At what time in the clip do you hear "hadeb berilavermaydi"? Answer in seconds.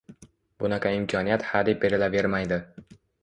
1.51-2.61